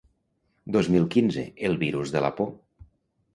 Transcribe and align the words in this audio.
Dos 0.75 0.89
mil 0.95 1.05
quinze: 1.15 1.43
El 1.69 1.77
virus 1.85 2.15
de 2.17 2.25
la 2.25 2.33
por. 2.41 2.51